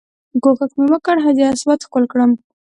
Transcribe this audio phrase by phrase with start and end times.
[0.43, 2.31] کوښښ مې وکړ حجر اسود ښکل کړم.